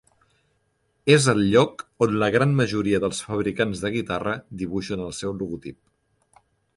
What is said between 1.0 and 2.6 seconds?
És el lloc on la gran